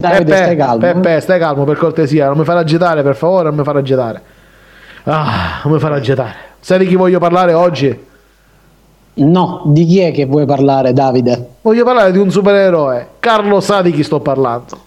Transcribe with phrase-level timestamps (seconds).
[0.00, 0.78] Davide, stai calmo.
[0.78, 4.22] Peppe, stai calmo per cortesia, non mi fare agitare per favore, non mi fare agitare.
[5.02, 6.36] Ah, non mi fare agitare.
[6.60, 8.06] Sai di chi voglio parlare oggi?
[9.14, 11.54] No, di chi è che vuoi parlare, Davide?
[11.62, 13.14] Voglio parlare di un supereroe.
[13.18, 14.86] Carlo sa di chi sto parlando.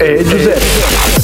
[0.00, 1.14] e Giuseppe.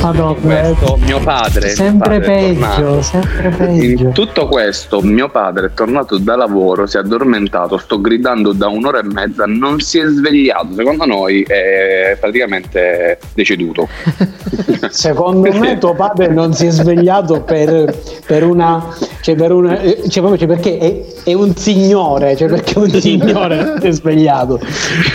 [0.00, 4.02] Madonna, questo mio padre sempre padre peggio, sempre peggio.
[4.04, 8.68] in tutto questo mio padre è tornato da lavoro si è addormentato sto gridando da
[8.68, 13.88] un'ora e mezza non si è svegliato secondo noi è praticamente deceduto
[14.90, 17.94] Secondo me tuo padre non si è svegliato per,
[18.26, 18.94] per una...
[19.20, 22.90] Cioè, per una eh, cioè, proprio, cioè, perché è, è un signore, cioè perché un
[23.00, 24.60] signore si è svegliato.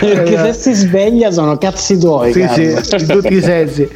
[0.00, 2.32] Perché se si sveglia sono cazzi tuoi.
[2.32, 2.82] Sì, Carlo.
[2.82, 3.88] sì, in tutti i sensi.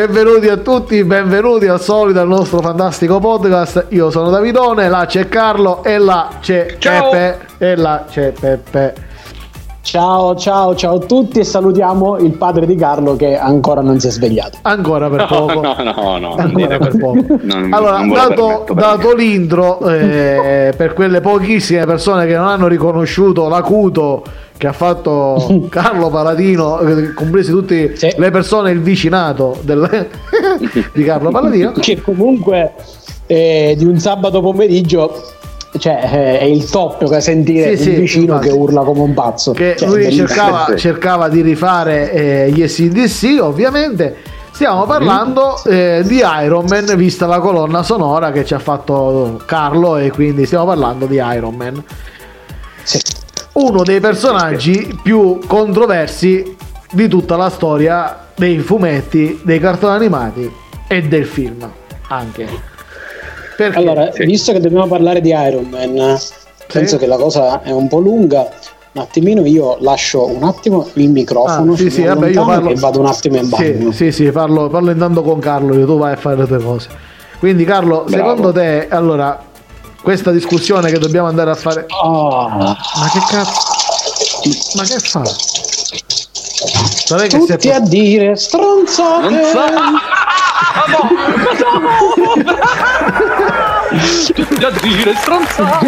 [0.00, 3.88] Benvenuti a tutti, benvenuti al solito al nostro fantastico podcast.
[3.90, 7.10] Io sono Davidone, là c'è Carlo e là c'è Ciao.
[7.10, 9.08] Peppe e là c'è Peppe.
[9.82, 14.08] Ciao, ciao, ciao a tutti e salutiamo il padre di Carlo che ancora non si
[14.08, 14.58] è svegliato.
[14.62, 15.60] Ancora per poco.
[15.62, 17.24] no no no Ancora per poco.
[17.42, 23.48] Non- allora, non dato, dato l'intro, eh, per quelle pochissime persone che non hanno riconosciuto
[23.48, 24.22] l'acuto
[24.58, 28.12] che ha fatto Carlo Paladino, eh, compresi tutte Sì.
[28.16, 30.06] le persone, il vicinato del-
[30.92, 32.74] di Carlo Paladino, Che comunque
[33.26, 35.10] eh, di un sabato pomeriggio
[35.78, 38.48] cioè, eh, è il top che sentire Sì, il sì, vicino infatti.
[38.48, 39.52] che urla come un pazzo.
[39.52, 44.16] che Cioè, lui cercava, cercava di rifare eh, gli SDC, ovviamente.
[44.52, 49.96] Stiamo parlando eh, di Iron Man, vista la colonna sonora che ci ha fatto Carlo,
[49.96, 51.82] e quindi stiamo parlando di Iron Man.
[52.82, 53.00] Sì.
[53.52, 56.56] uno dei personaggi più controversi
[56.90, 60.50] di tutta la storia dei fumetti, dei cartoni animati
[60.88, 61.70] e del film
[62.08, 62.48] anche.
[63.60, 63.76] Perché?
[63.78, 64.24] Allora, Sì.
[64.24, 66.18] visto che dobbiamo parlare di Iron Man,
[66.66, 68.48] penso che la cosa è un po' lunga.
[68.92, 72.74] Un attimino io lascio un attimo il microfono, Ah, sì, sì, vabbè, io parlo- e
[72.76, 73.92] vado un attimo in bagno.
[73.92, 76.58] Sì, sì, sì, parlo, parlo intanto con Carlo, io tu vai a fare le tue
[76.58, 76.88] cose.
[77.38, 78.30] Quindi Carlo, Bravo.
[78.30, 79.38] secondo te, allora,
[80.02, 81.84] questa discussione che dobbiamo andare a fare...
[82.02, 82.48] Ah,
[82.98, 83.60] Ma che cazzo?
[84.76, 85.22] Ma che fa?
[87.10, 89.28] Non è che tutti a dire stronzate.
[89.28, 89.34] Non
[93.90, 95.86] Tutti a dire stronzate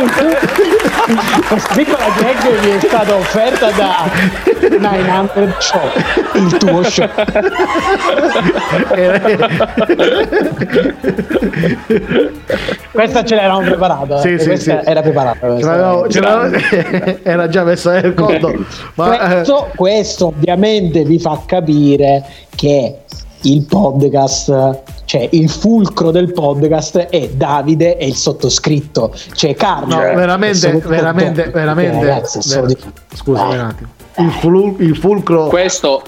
[1.46, 4.10] Questa piccola gag mi è stata offerta da
[4.78, 5.80] 900 Show,
[6.34, 7.08] il tuo show.
[12.90, 14.18] Questa ce l'eravamo preparata.
[14.18, 14.88] Sì, eh, sì, questa sì.
[14.88, 15.38] era preparata.
[15.38, 15.76] Ce questa.
[15.76, 18.52] l'avevo- ce l'avevo- era già messa nel conto.
[18.94, 22.24] Ma, eh, questo, questo ovviamente vi fa capire
[22.56, 22.96] che
[23.42, 29.94] il podcast, cioè il fulcro del podcast è Davide e il sottoscritto, cioè Carlo.
[29.94, 31.96] No, Cioè, veramente, veramente, eh, veramente.
[32.06, 32.76] ragazzi, di-
[33.14, 33.58] Scusami Eh.
[33.58, 33.88] un attimo.
[34.18, 36.02] Il, ful- il fulcro questo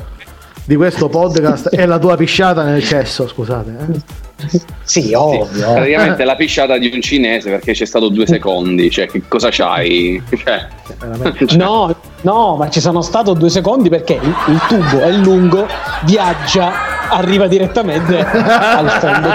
[0.67, 3.77] di questo podcast è la tua pisciata nel cesso, scusate.
[3.93, 4.23] eh.
[4.47, 5.73] Sì, sì, ovvio.
[5.73, 10.21] praticamente la pisciata di un cinese perché c'è stato due secondi cioè che cosa c'hai
[10.45, 10.67] cioè,
[10.99, 11.57] Veramente.
[11.57, 15.67] No, no, ma ci sono stato due secondi perché il, il tubo è lungo,
[16.05, 16.73] viaggia,
[17.15, 19.29] arriva direttamente al fondo.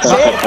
[0.00, 0.40] se, era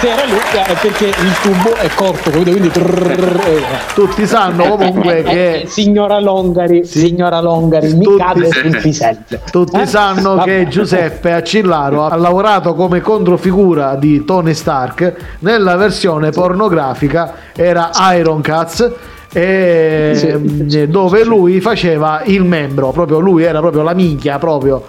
[0.00, 3.60] se era lunga è perché il tubo è corto, quindi eh,
[3.94, 7.00] Tutti sanno comunque eh, che eh, signora Longari, Sì.
[7.00, 9.18] signora Longari, mi Tutti- cade sul pisello.
[9.50, 9.86] Tutti Eh?
[9.86, 10.44] sanno Vabbè.
[10.44, 18.40] che Giuseppe Accillaro ha lavorato come controfigura di Tony Stark nella versione pornografica era Iron
[18.40, 18.90] Cats
[19.34, 20.86] e Sì.
[20.88, 24.82] dove lui faceva il membro, proprio lui era proprio la minchia proprio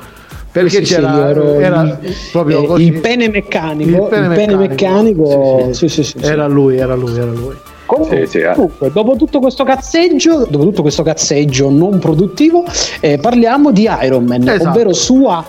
[0.52, 1.98] perché Sì, sì, c'era ero era il,
[2.32, 2.84] proprio eh, così.
[2.86, 6.26] il pene meccanico, Il pene il pene meccanico, meccanico, sì, sì, sì, sì, sì.
[6.32, 7.56] Era lui, era lui, era lui.
[7.88, 8.54] Comunque, Sì, sì, eh.
[8.54, 12.64] comunque, dopo tutto questo cazzeggio, dopo tutto questo cazzeggio non produttivo,
[13.02, 14.70] eh, parliamo di Iron Man, Esatto.
[14.70, 15.46] ovvero sua,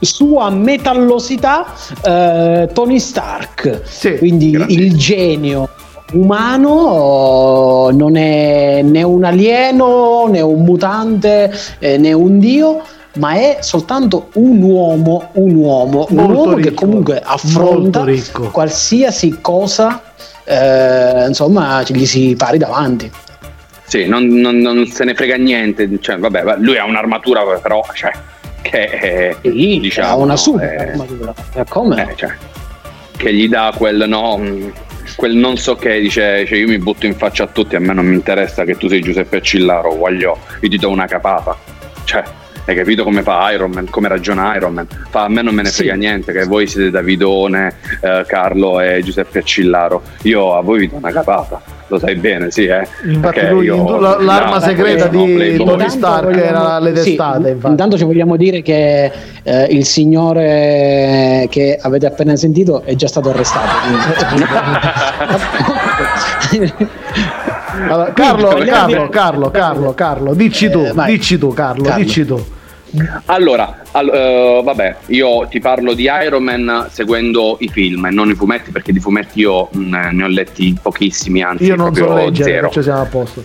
[0.00, 1.66] sua metallosità
[2.02, 3.82] eh, Tony Stark.
[3.84, 4.16] Sì.
[4.16, 4.84] Quindi Grandissimo.
[4.84, 5.68] il genio
[6.12, 12.82] umano oh, non è né un alieno né un mutante eh, né un dio
[13.16, 18.04] ma è soltanto un uomo un uomo un Molto uomo che ricco, comunque affronta
[18.52, 20.02] qualsiasi cosa
[20.44, 23.10] eh, insomma gli si pari davanti
[23.86, 25.88] Sì, non, non- non se ne frega niente.
[26.00, 28.10] Cioè, vabbè, lui ha un'armatura, però, cioè,
[28.62, 31.32] che è, Sì, diciamo, ha una super è- armatura.
[31.54, 32.02] Eh, come?
[32.10, 32.30] eh, cioè,
[33.16, 34.72] che gli dà quel no, mh,
[35.16, 37.92] quel non so che dice, cioè, io mi butto in faccia a tutti, a me
[37.94, 41.56] non mi interessa che tu sei Giuseppe Cillaro, voglio, io ti do una capata.
[42.04, 42.22] Cioè,
[42.66, 44.86] hai capito come fa Iron Man, come ragiona Iron Man?
[45.10, 45.76] Fa, a me non me ne Sì.
[45.78, 50.02] frega niente che voi siete Davidone, eh, Carlo e Giuseppe Cillaro.
[50.22, 52.86] Io a voi vi do una capata, lo sai bene, sì, eh.
[53.06, 55.56] Infatti lui, io- la- l'arma no, segreta di.
[55.56, 57.70] Tony Stark vogliamo- era le sì, testate, infatti.
[57.70, 59.10] intanto ci vogliamo dire che
[59.42, 63.66] eh, il signore che avete appena sentito è già stato arrestato.
[67.88, 72.02] Allora, Carlo, Carlo, Carlo, Carlo, Carlo, dici tu, Eh, dici tu, Carlo, Carlo.
[72.02, 72.42] dici tu.
[73.26, 78.30] Allora, al- eh, vabbè, io ti parlo di Iron Man seguendo i film e non
[78.30, 82.04] i fumetti, perché di fumetti io mh, ne ho letti pochissimi, anzi Io non so
[82.04, 82.62] proprio leggere, zero.
[82.62, 83.44] perciò siamo a posto.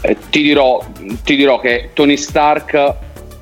[0.00, 0.84] Eh, ti, dirò,
[1.22, 2.94] ti dirò che Tony Stark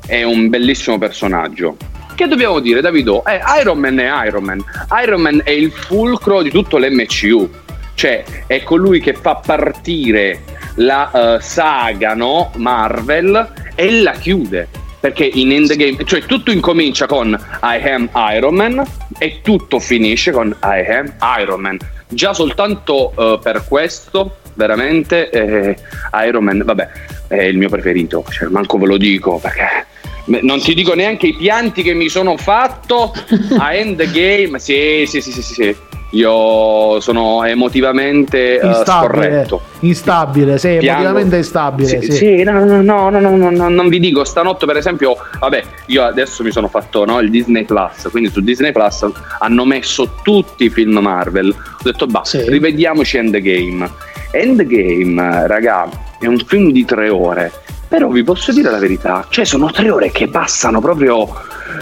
[0.06, 1.76] è un bellissimo personaggio.
[2.14, 3.24] Che dobbiamo dire, Davido?
[3.24, 4.62] Eh, Iron Man è Iron Man.
[5.02, 7.48] Iron Man è il fulcro di tutto l'MCU.
[7.94, 10.42] Cioè, è colui che fa partire
[10.76, 12.50] la eh, saga no?
[12.56, 14.68] Marvel e la chiude.
[15.02, 18.82] Perché in Endgame, cioè tutto incomincia con I am Iron Man
[19.18, 21.76] e tutto finisce con I am Iron Man.
[22.06, 25.76] Già soltanto eh, per questo, veramente, eh,
[26.24, 26.88] Iron Man, vabbè,
[27.26, 29.86] è il mio preferito, cioè, manco ve lo dico perché
[30.26, 33.12] non ti dico neanche i pianti che mi sono fatto
[33.58, 34.60] a Endgame.
[34.60, 35.76] Sì, sì, sì, sì, sì, sì
[36.12, 41.88] io sono emotivamente eh, instabile, uh, Instabile, sì, emotivamente instabile.
[41.88, 42.12] Sì, sì.
[42.12, 46.04] sì no, no, no, no, no, no, non vi dico, stanotte per esempio, vabbè, io
[46.04, 50.64] adesso mi sono fatto no, il Disney Plus, quindi su Disney Plus hanno messo tutti
[50.64, 51.48] i film Marvel.
[51.50, 52.48] Ho detto, basta, sì.
[52.48, 53.90] rivediamoci Endgame.
[54.32, 55.88] Endgame, raga,
[56.18, 57.52] è un film di tre ore
[57.92, 61.28] però vi posso dire la verità, cioè sono tre ore che passano proprio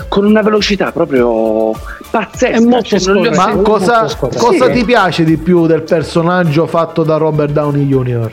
[0.08, 1.70] con una velocità proprio
[2.10, 2.56] pazzesca.
[2.56, 4.72] È molto cioè, ho Ma cosa, molto cosa Sì.
[4.72, 8.32] ti piace di più del personaggio fatto da Robert Downey Jr.?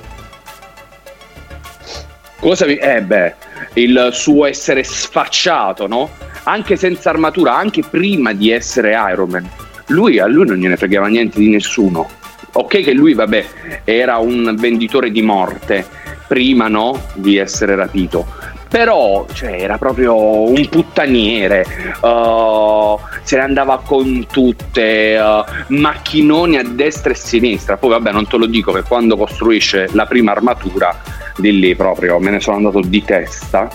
[2.40, 2.78] Cosa vi...
[2.78, 3.36] Eh beh,
[3.74, 6.10] il suo essere sfacciato, no?
[6.46, 9.48] Anche senza armatura, anche prima di essere Iron Man.
[9.90, 12.10] Lui, a lui non gliene fregava niente di nessuno.
[12.54, 13.46] Ok che lui, vabbè,
[13.84, 17.00] era un venditore di morte prima, no?
[17.14, 18.26] Di essere rapito.
[18.70, 21.66] Però, cioè, era proprio un puttaniere.
[22.02, 27.78] uh, se ne andava con tutte, uh, macchinoni a destra e a sinistra.
[27.78, 30.96] Poi, vabbè, non te lo dico che quando costruisce la prima armatura,
[31.38, 33.70] di lì proprio me ne sono andato di testa,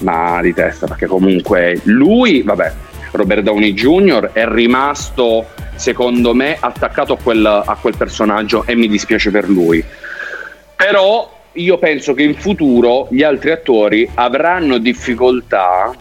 [0.00, 2.72] ma di testa perché comunque lui, vabbè,
[3.12, 4.30] Robert Downey Jr.
[4.32, 5.46] è rimasto
[5.76, 9.82] secondo me attaccato a quel, a quel personaggio e mi dispiace per lui.
[10.74, 15.94] Però io penso che in futuro gli altri attori avranno difficoltà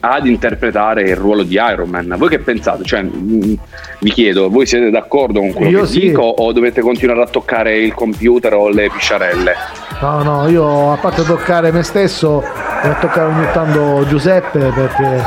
[0.00, 2.14] ad interpretare il ruolo di Iron Man.
[2.16, 2.84] Voi che pensate?
[2.84, 6.00] Cioè, vi chiedo, voi siete d'accordo con quello Io che sì.
[6.00, 9.54] dico o dovete continuare a toccare il computer o le pisciarelle?
[10.00, 12.42] No, no, io a parte toccare me stesso,
[12.82, 15.22] devo toccare ogni tanto Giuseppe perché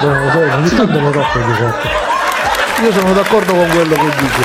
[0.00, 1.88] non lo so, ogni tanto lo tocco Giuseppe.
[2.82, 4.42] Io sono d'accordo con quello che dici,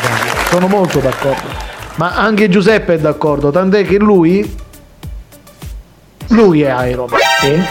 [0.49, 1.70] sono molto d'accordo.
[2.01, 4.57] Ma anche Giuseppe è d'accordo, tant'è che lui
[6.29, 7.19] lui è Iron Man.
[7.39, 7.61] Sì,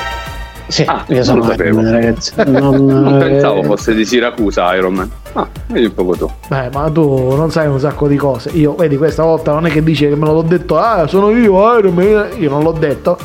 [0.68, 1.80] sì Ah, io sono lo sapevo.
[1.80, 2.32] Iron Man, ragazzi.
[2.46, 5.10] Non, Non eh, pensavo fosse di Siracusa Iron Man.
[5.32, 6.30] Ah, vedi un po' tu.
[6.48, 8.50] Eh, ma tu non sai un sacco di cose.
[8.50, 11.76] Io, vedi, questa volta non è che dice che me l'ho detto, ah, sono io,
[11.76, 12.28] Iron Man.
[12.38, 13.18] Io non l'ho detto.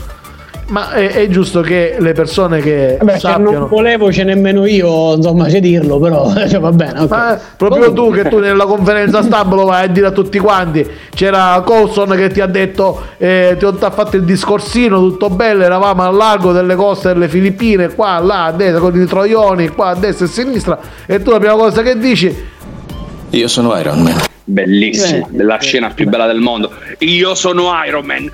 [0.67, 3.59] Ma è, è giusto che le persone che Vabbè, cioè, sappiano.
[3.59, 7.01] non volevo c'è nemmeno io, insomma, c'è dirlo, però cioè, va bene.
[7.01, 7.09] ok.
[7.09, 10.83] Ma proprio tu che tu nella conferenza stampa lo vai a dire a tutti quanti.
[11.13, 16.01] C'era Colson che ti ha detto, eh, ti ha fatto il discorsino, tutto bello, eravamo
[16.01, 19.95] al largo delle coste delle Filippine, qua, là, a destra, con i troioni, qua a
[19.95, 20.79] destra e a sinistra.
[21.05, 22.35] E tu la prima cosa che dici,
[23.29, 24.15] Io sono Iron Man.
[24.47, 26.71] Bellissima, Eh, la eh, scena più bella del mondo.
[26.99, 28.29] Io sono Iron Man.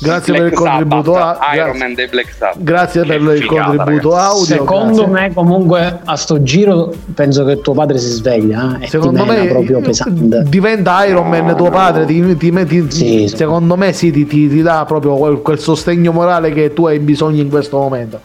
[0.00, 1.76] Grazie per il Black contributo Sabbath, a- Iron.
[1.76, 2.62] Man dei Black Sabbath.
[2.62, 4.28] Grazie Che per il contributo ragazzi.
[4.30, 4.44] audio.
[4.44, 5.28] Secondo grazie.
[5.28, 9.78] me, comunque, a sto giro penso che tuo padre si sveglia eh, Secondo me proprio
[9.78, 10.42] eh, pesante.
[10.46, 13.36] diventa Iron Man tuo padre, ti- ti- ti- Sì, sì.
[13.36, 16.98] secondo me sì, ti, ti- ti dà proprio quel, quel sostegno morale che tu hai
[16.98, 18.20] bisogno in questo momento.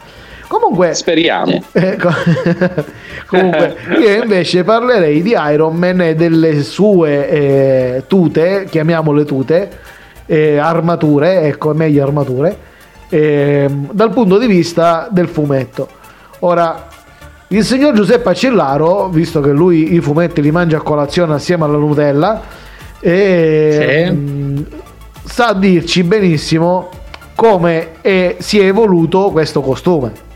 [0.52, 1.64] Comunque, Speriamo.
[1.72, 2.10] eh, co-
[3.26, 9.70] comunque io invece parlerei di Iron Man e delle sue eh, tute, chiamiamole tute,
[10.26, 12.58] eh, armature, ecco, meglio armature,
[13.08, 15.88] ehm, dal punto di vista del fumetto.
[16.40, 16.88] Ora,
[17.48, 21.78] il signor Giuseppe Accellaro, visto che lui i fumetti li mangia a colazione assieme alla
[21.78, 22.42] Nutella,
[23.00, 24.12] e, Sì.
[24.14, 24.66] mh,
[25.24, 26.90] sa dirci benissimo
[27.36, 30.28] come è- si è evoluto questo costume.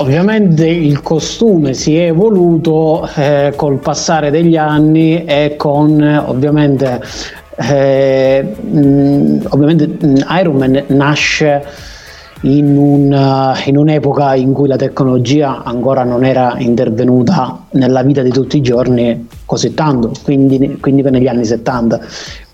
[0.00, 7.02] Ovviamente il costume si è evoluto eh, col passare degli anni e con ovviamente,
[7.56, 11.62] eh, mh, ovviamente mh, Iron Man nasce
[12.42, 18.22] in, un, eh, in un'epoca in cui la tecnologia ancora non era intervenuta nella vita
[18.22, 22.00] di tutti i giorni così tanto, quindi, quindi negli anni 70.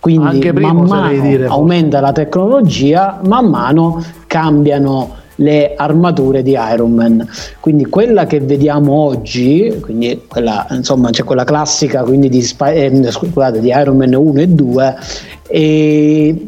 [0.01, 6.57] Quindi Anche prima, man mano dire, aumenta la tecnologia, man mano cambiano le armature di
[6.73, 7.29] Iron Man.
[7.61, 13.61] Quindi quella che vediamo oggi, quindi quella, insomma, c'è quella classica quindi di, eh, scusate,
[13.61, 14.97] di Iron Man 1 e 2
[15.49, 16.45] e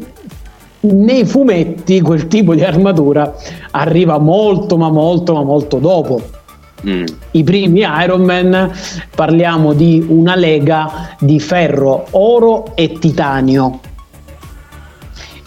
[0.81, 3.35] nei fumetti quel tipo di armatura
[3.71, 6.37] arriva molto ma molto ma molto dopo
[6.85, 7.03] Mm.
[7.31, 8.71] i primi Iron Man
[9.13, 13.79] parliamo di una lega di ferro, oro e titanio.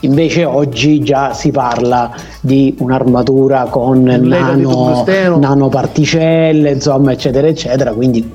[0.05, 5.05] Invece oggi già si parla di un'armatura con nano,
[5.39, 7.93] nanoparticelle, insomma, eccetera, eccetera.
[7.93, 8.29] Quindi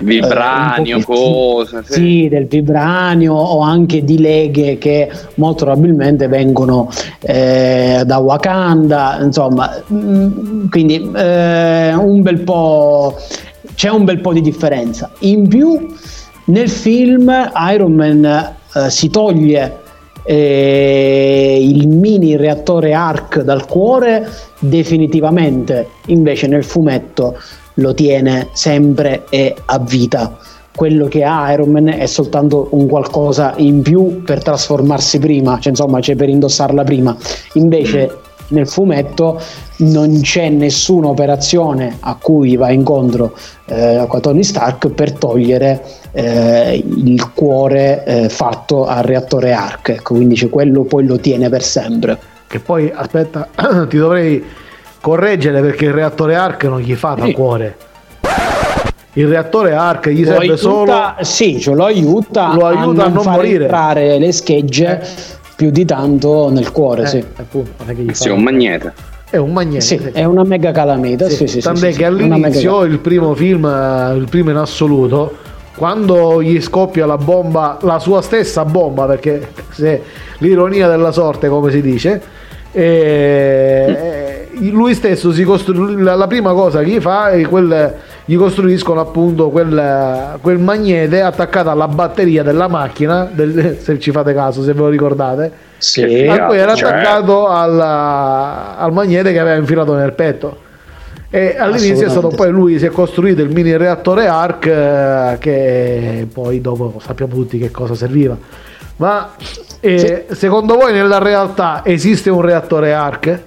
[0.00, 1.82] Vibranio, eh, un pochettino- cosa.
[1.84, 1.92] sì.
[1.92, 6.88] Sì, del vibranio o anche di leghe che molto probabilmente vengono
[7.20, 13.16] eh, da Wakanda, insomma, mm, quindi eh, un bel po'
[13.74, 15.10] c'è un bel po' di differenza.
[15.20, 15.86] In più
[16.46, 17.32] nel film
[17.72, 18.24] Iron Man
[18.74, 19.81] eh, si toglie
[20.24, 27.36] eh, il mini reattore ARC dal cuore definitivamente, invece nel fumetto
[27.74, 30.38] lo tiene sempre e a vita.
[30.74, 35.70] Quello che ha Iron Man è soltanto un qualcosa in più per trasformarsi prima, cioè
[35.70, 37.14] insomma c'è per indossarla prima.
[37.54, 38.21] Invece
[38.52, 39.40] nel fumetto
[39.78, 43.34] non c'è nessuna operazione a cui va incontro
[43.66, 45.82] eh, Tony Stark per togliere
[46.12, 51.48] eh, il cuore eh, fatto al reattore ARC, ecco, quindi c'è quello poi lo tiene
[51.48, 52.18] per sempre.
[52.46, 53.48] Che poi, aspetta,
[53.88, 54.44] ti dovrei
[55.00, 57.32] correggere perché il reattore ARC non gli fa da Sì.
[57.32, 57.76] cuore.
[59.14, 61.02] Il reattore ARC gli serve aiuta, solo...
[61.20, 63.64] sì, cioè lo aiuta, Lo aiuta a non far morire.
[63.64, 65.02] entrare le schegge
[65.62, 67.24] più di tanto nel cuore, Eh, sì.
[67.36, 68.92] appunto, non è che gli Sì, fa- un magnete.
[69.30, 69.80] È un magnete.
[69.80, 70.08] Sì, sì.
[70.10, 71.28] è una mega calamita.
[71.28, 73.62] Sì, Sì, Tant'è sì, che all'inizio, il primo film,
[74.16, 75.36] il primo in assoluto,
[75.76, 80.02] quando gli scoppia la bomba, la sua stessa bomba, perché se
[80.38, 82.20] l'ironia della sorte, come si dice,
[82.72, 87.94] eh, lui stesso si costruisce la, la prima cosa che gli fa è quel,
[88.32, 94.32] gli costruiscono appunto quel, quel magnete attaccato alla batteria della macchina del- se ci fate
[94.32, 96.26] caso se ve lo ricordate Sì.
[96.26, 100.56] A cui era Cioè- attaccato alla- al magnete che aveva infilato nel petto.
[101.28, 106.26] E all'inizio è stato poi lui si è costruito il mini reattore ARC eh, che
[106.32, 108.36] poi dopo sappiamo tutti che cosa serviva.
[108.96, 109.30] Ma
[109.80, 113.40] eh, secondo voi nella realtà esiste un reattore ARC?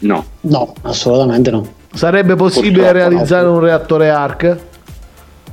[0.00, 0.24] No.
[0.42, 1.66] No, assolutamente no.
[1.92, 4.56] Sarebbe possibile Purtroppo realizzare un reattore ARC?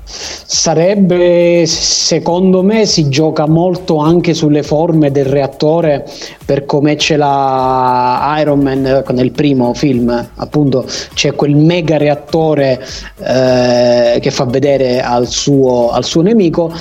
[0.10, 6.06] Sarebbe, secondo me, si gioca molto anche sulle forme del reattore
[6.46, 10.30] per come ce l'ha Iron Man nel primo film.
[10.36, 12.82] Appunto, c'è quel mega reattore
[13.20, 16.72] eh, che fa vedere al suo, al suo nemico.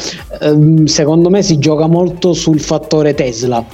[0.41, 3.65] Ehm, secondo me si gioca molto sul fattore Tesla.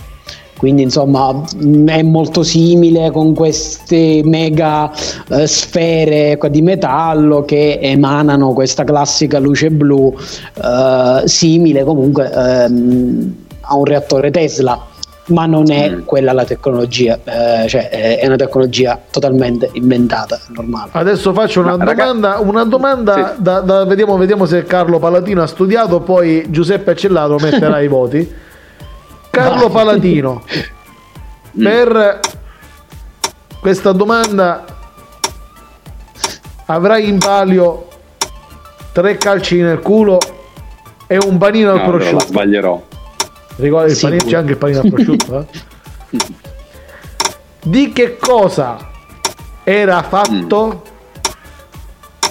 [0.63, 1.43] Quindi insomma
[1.87, 4.93] è molto simile con queste mega
[5.29, 10.15] eh, sfere qua di metallo che emanano questa classica luce blu,
[10.63, 14.81] eh, simile comunque ehm, a un reattore Tesla,
[15.27, 16.03] ma non è Mm.
[16.05, 20.91] quella la tecnologia, eh, cioè è è una tecnologia totalmente inventata, normale.
[20.93, 23.43] Adesso faccio una Ma, raga- domanda, una domanda Sì.
[23.43, 28.51] da, da- vediamo, vediamo se Carlo Palatino ha studiato, poi Giuseppe Accellato metterà i voti.
[29.33, 29.69] Carlo.
[29.71, 30.43] Palatino,
[31.59, 31.65] Mm.
[31.65, 32.21] per
[33.61, 34.65] questa domanda
[36.67, 37.89] avrai in palio
[38.93, 40.19] tre calci nel culo
[41.07, 42.25] e un panino al No, prosciutto.
[42.27, 42.83] sbaglierò.
[43.57, 45.41] Ricordi il panino, c'è anche il panino al prosciutto.
[45.41, 45.47] eh?
[47.65, 48.79] Di che cosa
[49.63, 50.83] era fatto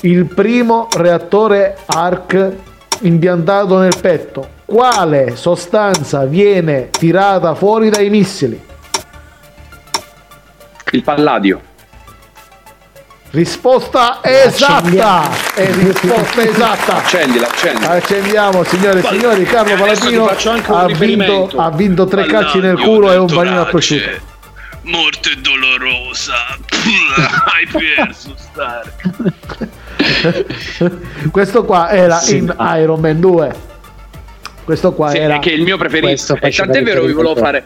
[0.01, 2.51] il primo reattore ARC
[3.01, 4.48] impiantato nel petto?
[4.71, 8.57] Quale sostanza viene tirata fuori dai missili?
[10.91, 11.61] Il palladio.
[13.31, 15.29] Risposta esatta!
[15.53, 16.95] È risposta esatta!
[16.95, 17.89] Accendila, accendila.
[17.89, 19.43] Accendiamo, signore e signori.
[19.43, 23.69] Carlo un ha vinto, ha vinto tre calci nel Palladio, culo e un panino Ragge.
[23.71, 24.09] prosciutto.
[24.83, 26.33] Morte dolorosa.
[27.51, 29.67] Hai perso, Stark.
[31.29, 32.37] Questo qua era Sì.
[32.37, 33.69] in Iron Man 2.
[34.71, 35.35] Questo qua Sì, era.
[35.35, 36.07] è che è il mio preferito.
[36.07, 37.61] E faceva tant'è vero, vi volevo fare.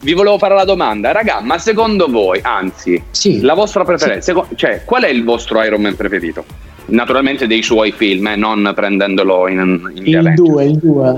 [0.00, 3.42] Vi volevo fare la domanda, raga, ma secondo voi, anzi, Sì.
[3.42, 6.44] la vostra preferenza, seco- cioè, qual è il vostro Iron Man preferito?
[6.86, 10.42] Naturalmente dei suoi film, eh, non prendendolo in, in Il dialetto.
[10.42, 11.16] 2, il 2.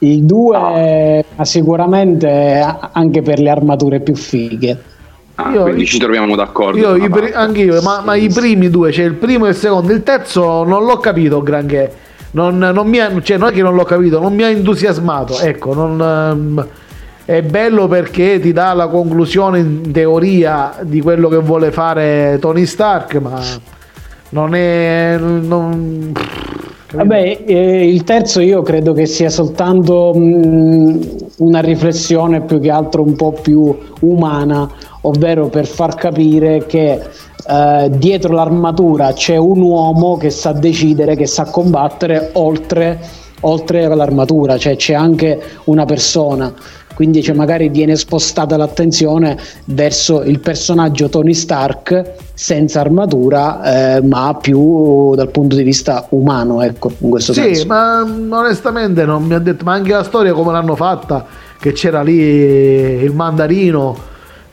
[0.00, 4.76] Il 2 ma sicuramente anche per le armature più fighe.
[5.34, 6.78] Ah, Io- quindi ci troviamo d'accordo.
[6.78, 10.04] Io, i anch'io, ma, ma i primi due, cioè il primo e il secondo, il
[10.04, 12.06] terzo non l'ho capito granché.
[12.30, 15.38] Non, non mi ha, cioè, non è che non l'ho capito, non mi ha entusiasmato.
[15.38, 16.66] Ecco, non, ehm,
[17.24, 22.64] è bello perché ti dà la conclusione in teoria di quello che vuole fare Tony
[22.66, 23.40] Stark, ma
[24.30, 25.16] non è.
[25.18, 26.12] Non?
[26.90, 31.00] Vabbè, eh, il terzo io credo che sia soltanto mh,
[31.38, 34.66] una riflessione più che altro un po' più umana,
[35.02, 36.98] ovvero per far capire che
[37.48, 43.00] eh, dietro l'armatura c'è un uomo che sa decidere, che sa combattere oltre,
[43.40, 46.52] oltre all'armatura, cioè c'è anche una persona.
[46.94, 54.36] Quindi cioè, magari viene spostata l'attenzione verso il personaggio Tony Stark senza armatura, eh, ma
[54.40, 57.66] più dal punto di vista umano, ecco, in questo Sì, senso.
[57.66, 61.24] ma mm, onestamente non mi ha detto, ma anche la storia come l'hanno fatta,
[61.60, 63.96] che c'era lì il mandarino,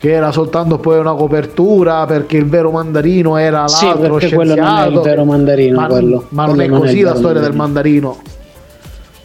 [0.06, 4.54] che era soltanto poi una copertura, perché il vero mandarino era Sì, l'altro perché quello
[4.54, 6.26] non è il vero mandarino, Ma, quello.
[6.30, 8.18] ma non Quello è non è così il la storia del mandarino.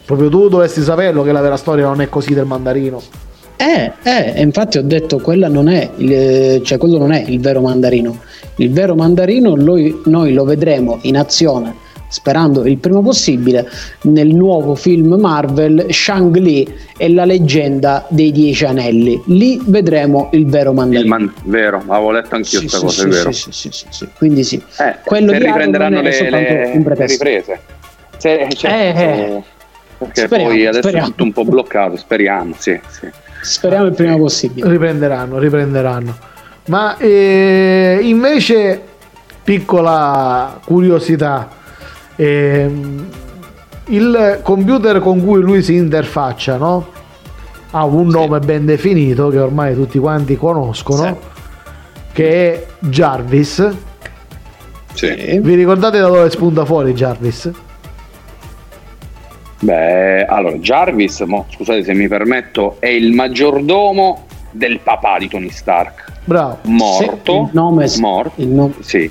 [0.05, 2.99] Proprio tu dovresti saperlo che la vera storia non è così del mandarino.
[3.57, 7.61] Eh, eh, infatti ho detto quella non è il, cioè quello non è il vero
[7.61, 8.17] mandarino.
[8.55, 11.75] Il vero mandarino noi, noi lo vedremo in azione,
[12.11, 13.67] sperando il prima possibile,
[14.01, 19.21] nel nuovo film Marvel Shang-Li e la leggenda dei Dieci Anelli.
[19.27, 21.07] Lì vedremo il vero Il mandarino.
[21.15, 23.31] man- vero, avevo letto anch'io Sì, questa sì, cosa, sì, è vero.
[23.31, 24.07] sì, sì, sì, sì.
[24.17, 24.61] Quindi sì.
[24.79, 26.29] Eh, Quello Iron riprenderanno le, le-
[26.83, 27.59] le riprese.
[28.17, 29.43] Se- cioè, Eh, eh.
[29.97, 31.05] Perché Speriamo, poi adesso speriamo.
[31.07, 33.07] è tutto un po' bloccato, speriamo, sì, sì.
[33.41, 34.67] Speriamo il prima possibile.
[34.69, 36.17] Riprenderanno, riprenderanno.
[36.67, 38.81] Ma eh, invece,
[39.43, 41.49] piccola curiosità,
[42.15, 43.07] ehm,
[43.85, 46.87] il computer con cui lui si interfaccia, no?
[47.71, 51.17] Ha un nome ben definito che ormai tutti quanti conoscono,
[52.11, 53.69] che è Jarvis.
[54.93, 55.39] Sì.
[55.41, 57.49] Vi ricordate da dove spunta fuori Jarvis?
[59.59, 65.49] Beh, allora, Jarvis, mo, scusate se mi permetto, è il maggiordomo del papà di Tony
[65.49, 66.57] Stark, Bravo.
[66.63, 69.09] morto, Sì, il nome sì, morto, il nome- sì.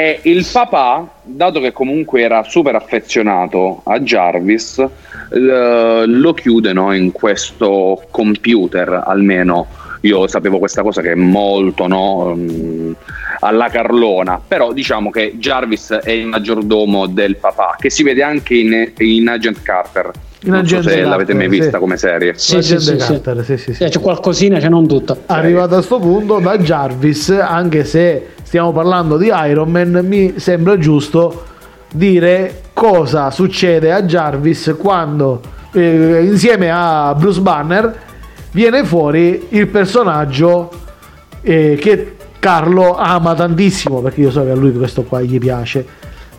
[0.00, 6.94] E il papà, dato che comunque era super affezionato a Jarvis, eh, lo chiude no,
[6.94, 9.66] in questo computer, almeno
[10.00, 12.92] io sapevo questa cosa che è molto no, mm,
[13.40, 18.54] alla Carlona, però diciamo che Jarvis è il maggiordomo del papà, che si vede anche
[18.54, 20.10] in, in Agent Carter.
[20.44, 21.78] In non so Agent se Carter, l'avete mai vista sì.
[21.78, 22.32] come serie.
[22.36, 23.06] Sì, sì, sì, sì.
[23.06, 23.84] Carter, sì, sì, sì.
[23.84, 25.24] Eh, C'è qualcosina, c'è non tutto.
[25.26, 30.76] Arrivato a sto punto, da Jarvis, anche se stiamo parlando di Iron Man, mi sembra
[30.76, 31.44] giusto
[31.92, 37.96] dire cosa succede a Jarvis quando eh, insieme a Bruce Banner
[38.50, 40.68] viene fuori il personaggio
[41.42, 45.86] eh, che Carlo ama tantissimo, perché io so che a lui questo qua gli piace.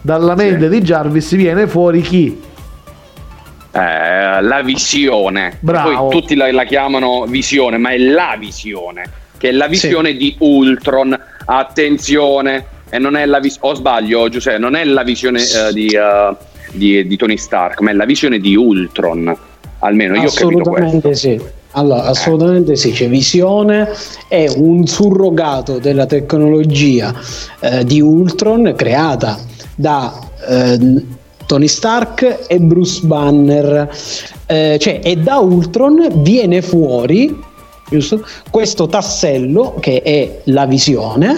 [0.01, 2.41] Dalla mente di Jarvis viene fuori chi?
[3.71, 5.59] Eh, la visione.
[5.61, 6.09] Bravo.
[6.09, 10.35] Poi tutti la, la chiamano visione, ma è la visione, che è la visione di
[10.39, 11.17] Ultron.
[11.53, 15.87] Attenzione, e non è la visione, o sbaglio Giuseppe, non è la visione eh, di,
[15.87, 16.35] eh,
[16.71, 19.35] di- di Tony Stark, ma è la visione di Ultron.
[19.79, 20.69] Almeno io ho capito questo.
[20.69, 21.41] Assolutamente sì.
[21.71, 23.89] Allora, assolutamente sì, c'è visione,
[24.27, 27.13] è un surrogato della tecnologia
[27.59, 29.37] eh, di Ultron creata
[29.75, 30.13] da
[30.47, 31.05] eh,
[31.45, 33.89] Tony Stark e Bruce Banner.
[34.45, 37.49] Eh, cioè, e da Ultron viene fuori
[37.91, 38.25] giusto?
[38.49, 41.37] Questo tassello che è la visione,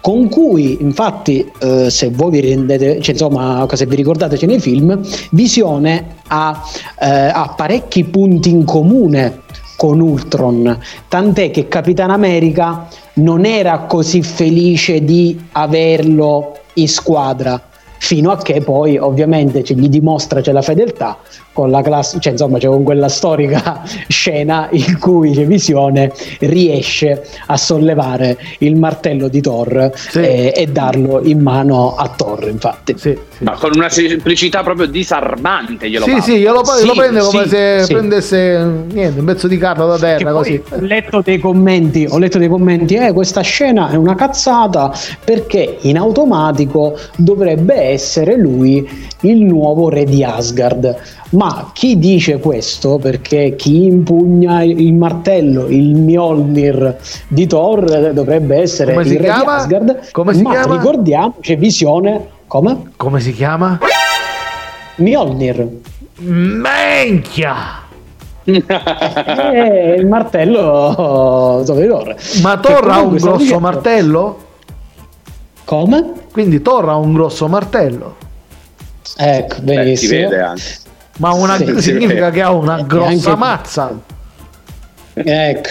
[0.00, 4.60] con cui infatti eh, se voi vi rendete, cioè, insomma, se vi ricordate c'è nei
[4.60, 4.98] film,
[5.30, 6.62] Visione ha,
[6.98, 9.42] eh, ha parecchi punti in comune
[9.76, 17.62] con Ultron, tant'è che Capitan America non era così felice di averlo in squadra
[18.00, 21.18] fino a che poi ovviamente ci- gli dimostra c'è la fedeltà
[21.60, 27.56] con la classe, cioè insomma c'è con quella storica scena in cui Visione riesce a
[27.56, 30.18] sollevare il martello di Thor Sì.
[30.20, 33.44] e, e darlo in mano a Thor infatti Sì, sì.
[33.44, 36.20] Ma con una semplicità proprio disarmante glielo Sì, fa.
[36.20, 37.92] sì, glielo, Sì, lo prende come sì, se sì.
[37.92, 40.62] prendesse niente, un pezzo di carta da terra così.
[40.70, 44.92] ho letto dei commenti, ho letto dei commenti, eh, questa scena è una cazzata
[45.24, 48.88] perché in automatico dovrebbe essere lui
[49.22, 50.96] il nuovo re di Asgard.
[51.30, 52.98] Ma chi dice questo?
[52.98, 56.96] Perché chi impugna il martello, il Mjolnir
[57.28, 59.42] di Thor, eh, dovrebbe essere Come il si re chiama?
[59.42, 60.10] di Asgard.
[60.10, 60.74] Come si ma chiama?
[60.76, 62.26] ricordiamo, c'è visione.
[62.48, 62.90] Come?
[62.96, 63.78] Come si chiama?
[64.96, 65.68] Mjolnir.
[66.16, 67.78] Menchia!
[68.42, 72.16] è il martello di Thor.
[72.42, 74.38] Ma Thor ha un grosso dicendo- martello?
[75.64, 76.12] Come?
[76.32, 78.16] Quindi Thor ha un grosso martello.
[79.16, 80.28] Ecco, Beh, si benissimo.
[80.28, 80.62] vede anche.
[81.20, 82.30] Ma una, Sì, si significa vede.
[82.30, 83.98] che ha una grossa anche- mazza.
[85.14, 85.68] Ecco.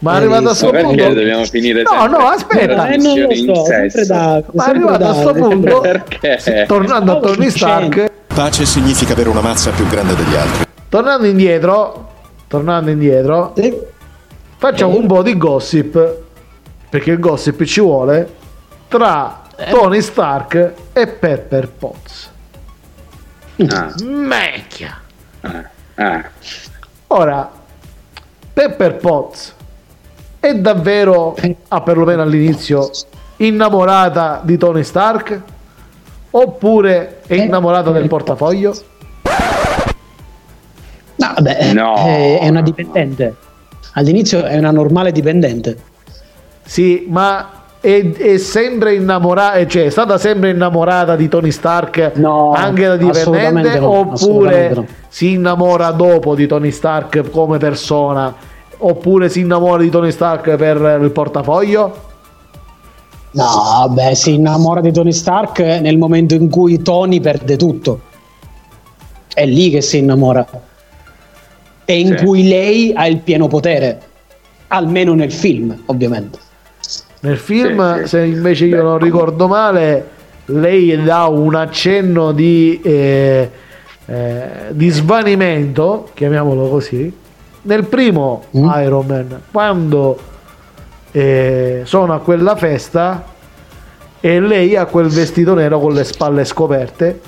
[0.00, 1.08] Ma è arrivato a sto punto.
[1.14, 2.88] dobbiamo finire No, no, aspetta.
[2.88, 5.80] Eh, non lo so, sempre da, Ma è arrivato a da- sto punto.
[5.80, 6.64] Perché?
[6.68, 7.50] Tornando a Tony.
[7.50, 10.64] Stark, Pace significa avere una mazza più grande degli altri.
[10.88, 12.08] tornando indietro,
[12.46, 13.74] tornando indietro, Sì.
[14.58, 16.16] facciamo un po' di gossip,
[16.88, 18.28] perché il gossip ci vuole,
[18.88, 19.70] tra Eh.
[19.70, 22.30] Tony Stark e Pepper Potts.
[23.68, 25.00] Ah, Mecchia!
[25.42, 26.24] ah, ah.
[27.08, 27.50] Ora,
[28.52, 29.54] Pepper Potts
[30.40, 31.36] è davvero,
[31.68, 32.90] a perlomeno all'inizio,
[33.36, 35.40] innamorata di Tony Stark?
[36.30, 38.74] Oppure è innamorata del portafoglio?
[41.16, 41.94] No, vabbè, No.
[41.94, 43.36] È, è una dipendente.
[43.92, 45.76] All'inizio è una normale dipendente.
[46.64, 52.52] Sì, ma è, è sempre innamorata, cioè è stata sempre innamorata di Tony Stark No,
[52.52, 54.86] anche da dipendente no, oppure no.
[55.08, 58.34] si innamora dopo di Tony Stark come persona
[58.78, 62.12] oppure si innamora di Tony Stark per il portafoglio?
[63.32, 68.00] No, vabbè, si innamora di Tony Stark nel momento in cui Tony perde tutto.
[69.34, 70.46] È lì che si innamora.
[71.84, 72.24] E in Sì.
[72.24, 74.00] cui lei ha il pieno potere.
[74.68, 76.38] Almeno nel film, ovviamente.
[77.24, 80.08] Nel film, Sì, se invece io non ricordo male,
[80.46, 83.50] lei dà un accenno di, eh,
[84.04, 87.10] eh, di svanimento, chiamiamolo così,
[87.62, 88.70] nel primo Mm.
[88.82, 90.18] Iron Man, quando
[91.12, 93.24] eh, sono a quella festa
[94.20, 97.20] e lei ha quel vestito nero con le spalle scoperte.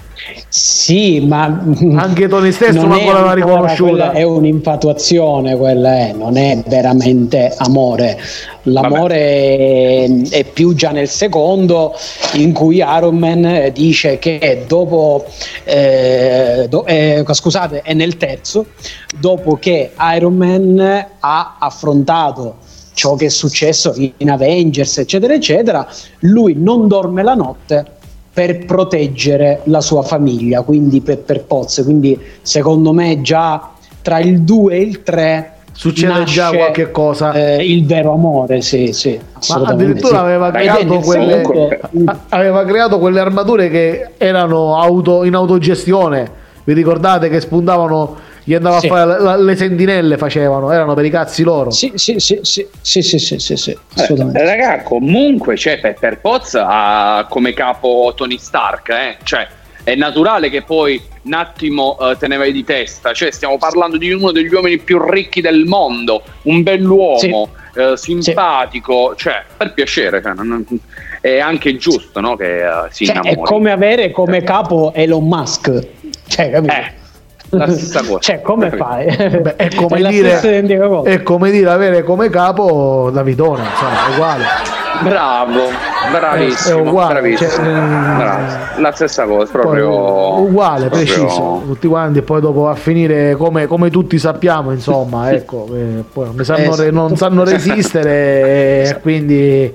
[0.48, 1.44] Sì, ma
[1.96, 3.90] Anche Tony stesso non non ancora riconosciuta.
[3.90, 8.18] quella- È un'infatuazione, quella è, non è veramente amore.
[8.62, 11.94] L'amore è, è più già nel secondo,
[12.34, 15.24] in cui Iron Man dice che dopo,
[15.64, 18.66] eh, do- eh, scusate, è nel terzo,
[19.20, 22.56] dopo che Iron Man ha affrontato
[22.94, 25.86] ciò che è successo in Avengers, eccetera, eccetera,
[26.20, 27.84] lui non dorme la notte
[28.36, 31.80] per proteggere la sua famiglia, quindi per, per Potts.
[31.82, 33.70] Quindi secondo me già
[34.02, 37.32] tra il 2 e il 3 Succede già qualche cosa.
[37.58, 39.18] il vero amore, sì, sì.
[39.48, 40.22] Ma addirittura sì.
[40.22, 41.40] aveva creato, quelle,
[42.04, 46.30] a- aveva creato quelle armature che erano auto, in autogestione.
[46.62, 48.16] Vi ricordate che spuntavano,
[48.48, 48.86] gli andava sì.
[48.86, 52.64] a fare la, le sentinelle facevano erano per i cazzi loro sì sì sì sì
[52.80, 57.52] sì sì, sì, sì, sì eh, assolutamente eh, raga comunque cioè, per Poz ha come
[57.54, 59.16] capo Tony Stark eh?
[59.24, 59.48] cioè
[59.82, 63.96] è naturale che poi un attimo uh, te ne vai di testa, cioè stiamo parlando
[63.96, 67.80] di uno degli uomini più ricchi del mondo, un bell'uomo, sì.
[67.80, 69.22] uh, simpatico, sì.
[69.24, 70.66] cioè per piacere, cioè, non, non,
[71.20, 73.40] è anche giusto no, che uh, si cioè, innamori.
[73.40, 74.44] È come avere come cioè.
[74.44, 75.86] capo Elon Musk,
[76.26, 76.72] cioè, capito?
[76.72, 77.04] Eh
[77.50, 78.18] la stessa cosa.
[78.18, 79.06] Cioè, come fai?
[79.16, 80.40] Beh, è, come la dire,
[81.04, 84.44] è come dire avere come capo Davidone, insomma, è uguale.
[85.02, 85.60] Bravo,
[86.10, 87.50] bravissimo, È- è uguale, bravissimo.
[87.50, 88.42] cioè, mm, Bravo.
[88.78, 93.36] La stessa cosa, proprio uguale, proprio- preciso, tutti quanti, e poi dopo va a finire
[93.36, 98.98] come, come tutti sappiamo, insomma, ecco, eh, poi non, sanno, re- non sanno resistere e
[99.02, 99.74] quindi...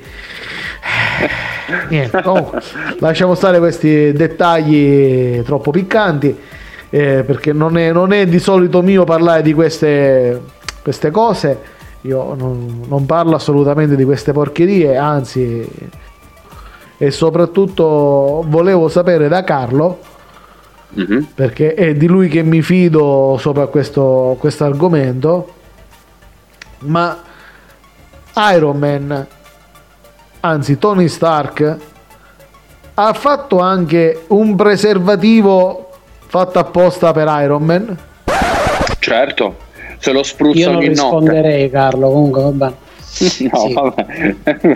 [1.87, 2.59] Niente, comunque,
[2.99, 6.35] lasciamo stare questi dettagli troppo piccanti
[6.91, 10.39] eh, perché non è, non è di solito mio parlare di queste,
[10.83, 15.67] queste cose io non, non parlo assolutamente di queste porcherie, anzi,
[16.97, 19.99] e soprattutto volevo sapere da Carlo,
[20.93, 21.27] Mhm.
[21.35, 25.53] perché è di lui che mi fido sopra questo argomento,
[26.79, 27.17] ma
[28.53, 29.27] Iron Man,
[30.41, 31.77] anzi Tony Stark,
[32.95, 35.90] ha fatto anche un preservativo
[36.31, 37.97] fatto apposta per Iron Man?
[38.99, 39.55] Certo,
[39.97, 41.01] se lo Io spruzzano non in notte.
[41.19, 42.09] risponderei, Carlo.
[42.09, 42.73] Comunque, va bene.
[43.11, 43.27] No,
[43.67, 43.73] Sì.
[43.73, 44.05] vabbè.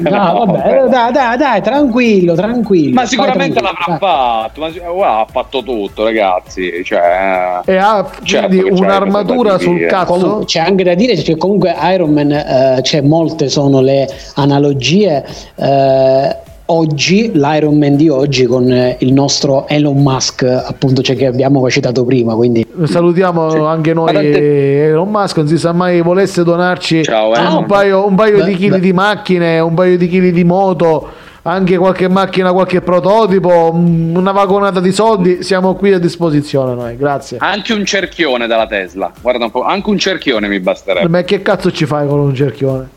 [0.10, 2.94] No, vabbè, dai, dai, dai, tranquillo, tranquillo.
[2.94, 6.84] Ma sicuramente l'avrà fatto, ma si- guarda, ha fatto tutto, ragazzi.
[6.84, 10.12] Cioè, E ha Certo quindi un'armatura sul cazzo?
[10.14, 15.26] Comunque, c'è anche da dire che comunque Iron Man, eh, c'è molte sono le analogie.
[15.56, 16.38] eh,
[16.68, 21.68] oggi, l'Iron Man di oggi con eh, il nostro Elon Musk, appunto, cioè che abbiamo
[21.70, 22.36] citato prima.
[22.36, 23.58] Quindi, Salutiamo Sì.
[23.58, 27.66] anche noi tante- Elon Musk, non si sa mai volesse donarci Ciao, un Elon.
[27.66, 28.80] paio, un paio Beh, di chili beh.
[28.80, 31.08] di macchine, un paio di chili di moto,
[31.44, 36.98] anche qualche macchina, qualche prototipo, mm, una vagonata di soldi, siamo qui a disposizione noi,
[36.98, 37.38] grazie.
[37.40, 39.12] anche un cerchione dalla Tesla.
[39.22, 41.08] Guarda un po', anche un cerchione mi basterebbe.
[41.08, 42.90] Ma che cazzo ci fai con un cerchione?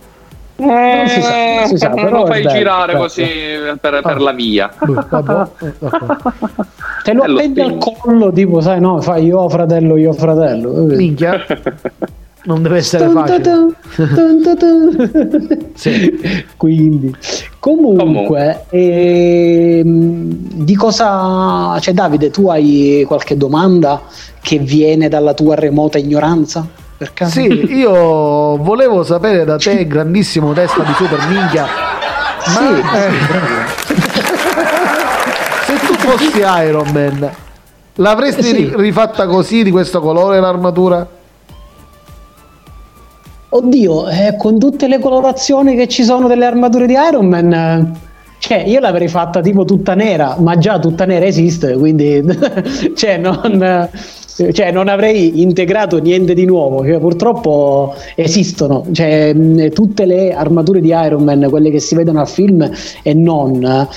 [0.60, 3.04] Non si sa, non si sa, Eh, però lo fai bello, girare bello.
[3.04, 3.24] così
[3.80, 4.70] per, per la via.
[4.84, 5.72] Boh, vabbè, eh,
[7.04, 10.72] te lo appendi al collo, tipo, sai, no, fai io fratello, io fratello.
[10.86, 11.44] Minchia,
[12.44, 13.40] non deve essere Dun, facile.
[13.40, 14.56] dun, dun, dun,
[15.28, 15.58] dun.
[15.74, 16.44] Sì.
[16.56, 17.14] Quindi,
[17.60, 20.28] comunque, ehm,
[20.64, 24.00] di cosa cioè, Davide, tu hai qualche domanda
[24.40, 26.66] che viene dalla tua remota ignoranza?
[26.98, 27.30] Per caso?
[27.30, 31.64] Sì, io volevo sapere da te, grandissimo testa di super minchia,
[32.54, 33.10] ma eh,
[35.64, 37.30] se tu fossi Iron Man,
[37.94, 38.52] l'avresti Sì.
[38.52, 41.06] ri- rifatta così di questo colore l'armatura?
[43.50, 47.92] Oddio, eh, con tutte le colorazioni che ci sono delle armature di Iron Man, eh,
[48.40, 52.22] cioè io l'avrei fatta tipo tutta nera, ma già tutta nera esiste, quindi
[52.96, 53.88] cioè, non,
[54.52, 59.34] cioè, non avrei integrato niente di nuovo, cioè, purtroppo esistono, cioè,
[59.72, 62.70] tutte le armature di Iron Man, quelle che si vedono al film
[63.02, 63.88] e non,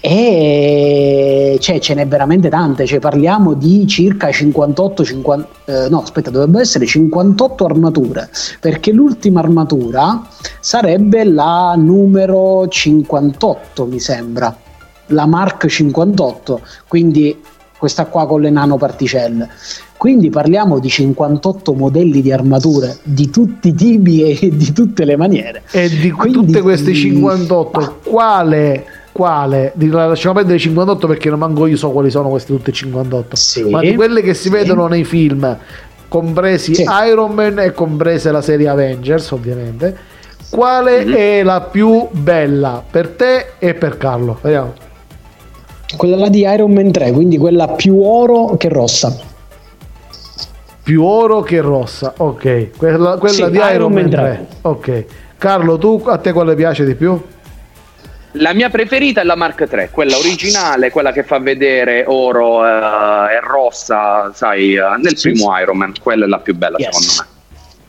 [0.00, 6.30] e cioè, ce n'è veramente tante, cioè, parliamo di circa 58, 50, eh, no aspetta
[6.30, 10.26] dovrebbe essere 58 armature, perché l'ultima armatura
[10.60, 14.56] sarebbe la numero 58 mi sembra,
[15.08, 17.36] la Mark 58, quindi
[17.86, 19.48] questa qua con le nanoparticelle.
[19.96, 25.16] Quindi parliamo di 58 modelli di armature di tutti i tipi e di tutte le
[25.16, 25.62] maniere.
[25.70, 31.66] E di Quindi- tutte queste 58, quale, quale, di- lasciamo perdere 58 perché non manco
[31.66, 33.62] io so quali sono queste tutte 58, Sì.
[33.70, 34.50] ma di quelle che si Sì.
[34.50, 35.56] vedono nei film,
[36.08, 36.84] compresi Sì.
[37.08, 39.96] Iron Man e comprese la serie Avengers ovviamente,
[40.50, 41.14] quale Mhm.
[41.14, 44.38] è la più bella per te e per Carlo?
[44.42, 44.74] Vediamo.
[45.96, 49.16] Quella là di Iron Man 3, quindi quella più oro che rossa.
[50.82, 54.46] Più oro che rossa, ok, quella, quella Sì, di Iron, Iron Man Man 3, 3.
[54.62, 55.04] ok.
[55.38, 57.20] Carlo, tu a te quale piace di più?
[58.38, 62.68] La mia preferita è la Mark III, quella originale, quella che fa vedere oro eh,
[63.34, 65.92] e rossa, sai, eh, nel primo Iron Man.
[66.00, 66.96] Quella è la più bella, Yes.
[66.96, 67.34] secondo me.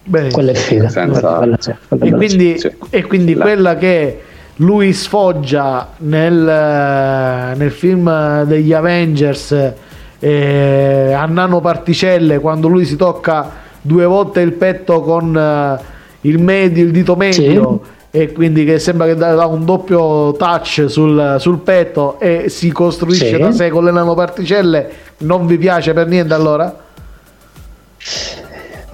[0.09, 0.31] Bene.
[0.31, 0.89] Quella è figa.
[0.89, 1.57] Senza- Quella- quella
[1.89, 2.71] quella E quindi, Sì.
[2.89, 4.21] e quindi La- quella che
[4.57, 9.73] lui sfoggia nel, nel film degli Avengers
[10.19, 15.79] eh, a nanoparticelle quando lui si tocca due volte il petto con eh,
[16.21, 20.85] il medio, il dito medio e quindi che sembra che dà dà un doppio touch
[20.87, 23.37] sul, sul petto e si costruisce Sì.
[23.37, 24.89] da sé con le nanoparticelle
[25.19, 26.75] non vi piace per niente allora?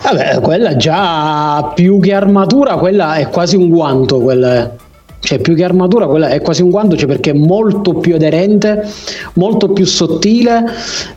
[0.01, 4.19] Vabbè, quella già più che armatura, quella è quasi un guanto.
[4.19, 4.71] Quella è.
[5.25, 8.85] Cioè, più che armatura, quella è quasi un guanto, cioè perché è molto più aderente,
[9.35, 10.65] molto più sottile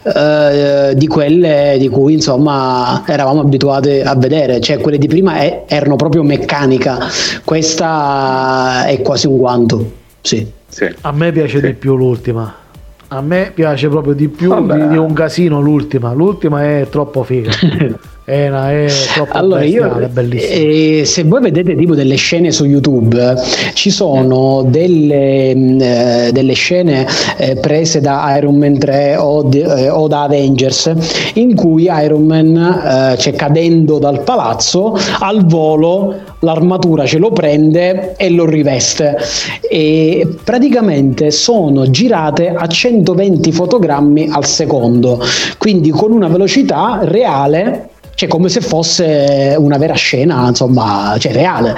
[0.04, 4.60] eh, di quelle di cui insomma eravamo abituati a vedere.
[4.60, 6.98] Cioè, quelle di prima è- erano proprio meccanica,
[7.44, 9.90] questa è quasi un guanto.
[10.20, 10.46] Sì.
[10.68, 10.88] Sì.
[11.00, 11.66] A me piace Sì.
[11.66, 12.54] di più l'ultima.
[13.08, 16.12] A me piace proprio di più di, di un casino l'ultima.
[16.12, 17.50] L'ultima è troppo figa.
[18.26, 20.52] è, una, è troppo Allora, io, bestiale, è bellissima.
[20.52, 23.36] eh, se voi vedete tipo delle scene su YouTube,
[23.74, 29.60] ci sono delle, mh, eh, delle scene eh, prese da Iron Man 3 o, di-
[29.60, 30.92] eh, o da Avengers
[31.34, 32.56] in cui Iron Man,
[33.14, 39.16] eh, cioè cadendo dal palazzo, al volo l'armatura ce lo prende e lo riveste.
[39.70, 45.20] E praticamente sono girate a 120 fotogrammi al secondo,
[45.58, 51.74] quindi con una velocità reale cioè come se fosse una vera scena, insomma, cioè reale.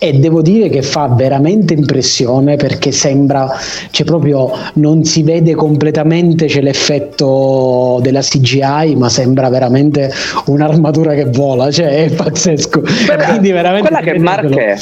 [0.00, 3.48] E devo dire che fa veramente impressione perché sembra,
[3.90, 10.12] cioè proprio non si vede completamente, c'è l'effetto della CGI, ma sembra veramente
[10.46, 12.80] un'armatura che vola, cioè è pazzesco.
[13.28, 14.18] Quindi veramente Quella che.
[14.18, 14.76] Mark è,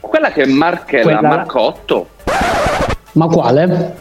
[0.00, 2.06] quella che Mark è la Quella- Mark 8.
[3.12, 3.94] Ma quale?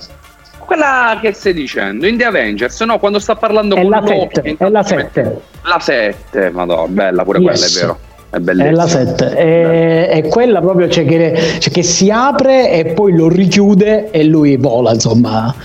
[0.66, 4.16] Quella che stai dicendo, in The Avengers, no, quando sta parlando È con la Loki,
[4.34, 5.42] 7, che è la intanto 7.
[5.64, 7.52] La 7, madonna, bella pure Yes.
[7.52, 8.00] quella, è vero.
[8.30, 12.86] È È la 7 è, è quella proprio cioè che, cioè che si apre e
[12.94, 15.56] poi lo richiude e lui vola insomma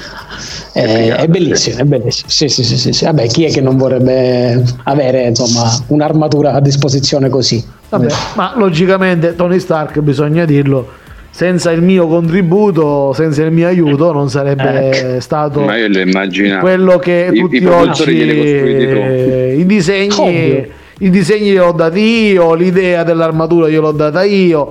[0.73, 3.05] è, è bellissimo è bellissimo sì, sì, sì, sì, sì.
[3.07, 9.35] Vabbè, chi è che non vorrebbe avere insomma un'armatura a disposizione così Vabbè, ma logicamente
[9.35, 10.87] Tony Stark, bisogna dirlo,
[11.31, 16.59] senza il mio contributo, senza il mio aiuto, non sarebbe stato Ma io lo immagino.
[16.61, 20.67] quello che I- i tutti produttori oggi eh, i disegni
[21.03, 24.71] i disegni li ho dati io l'idea dell'armatura io l'ho data io.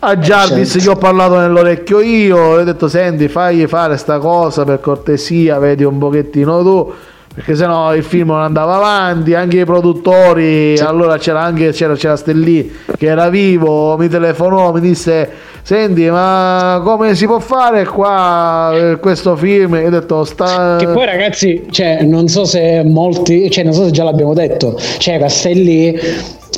[0.00, 0.86] A Jarvis Certo.
[0.86, 5.58] gli ho parlato nell'orecchio io gli ho detto senti fagli fare sta cosa per cortesia
[5.58, 6.92] vedi un pochettino tu.
[7.34, 12.16] Perché sennò il film non andava avanti anche i produttori allora c'era anche c'era, c'era
[12.16, 15.28] Stellì che era vivo mi telefonò mi disse
[15.68, 19.74] senti ma come si può fare qua eh, questo film?
[19.74, 23.84] E ho detto sta che poi ragazzi cioè, non so se molti cioè non so
[23.84, 25.92] se già l'abbiamo detto cioè Castelli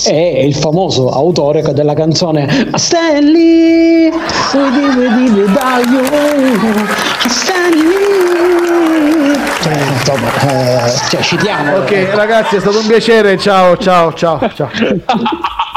[0.05, 4.11] è il famoso autore della canzone Castelli
[5.33, 6.03] vedaio,
[7.21, 7.99] Castelli.
[9.61, 14.71] Cioè, insomma, eh, cioè, citiamo Ok ragazzi è stato un piacere, ciao ciao ciao ciao.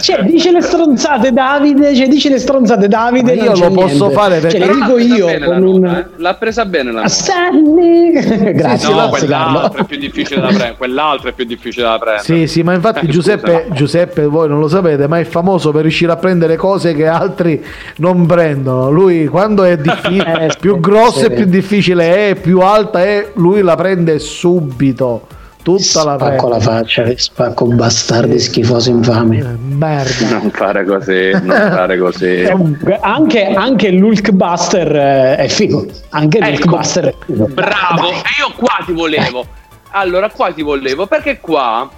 [0.00, 3.34] Cioè, dice le stronzate Davide, cioè, dice le stronzate Davide.
[3.36, 4.12] Ma non io lo posso niente.
[4.14, 5.86] fare perché- Cioè, le dico l'ha presa io bene la con nota, un.
[5.94, 6.06] eh.
[6.16, 7.08] L'ha presa bene la.
[7.08, 8.12] Stanley.
[8.52, 10.74] Grazie, No, grazie quell'altro è più difficile da prendere.
[10.76, 12.22] Quell'altro è più difficile da prendere.
[12.24, 13.66] Sì, sì, ma infatti Eh, Giuseppe.
[13.72, 17.64] Giuseppe, voi non lo sapete, ma è famoso per riuscire a prendere cose che altri
[17.96, 18.90] non prendono.
[18.90, 21.34] Lui quando è difficile, Eh, più sì, grossa e sì.
[21.34, 25.26] più difficile è, più alta è, lui la prende subito.
[25.62, 26.48] Tutta la Spacco prende.
[26.48, 29.38] la faccia, che spacco bastardi schifosi infami.
[29.38, 30.38] Eh, Merda.
[30.38, 32.44] Non fare così, non fare così.
[33.00, 35.86] Anche, anche il Hulkbuster eh, è figo.
[36.10, 37.46] Anche Ecco, Hulkbuster è figo.
[37.48, 38.10] Bravo, Dai.
[38.10, 39.44] e io qua ti volevo.
[39.92, 41.88] Allora, qua ti volevo, perché qua